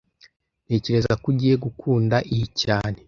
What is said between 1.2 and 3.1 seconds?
ko ugiye gukunda iyi cyane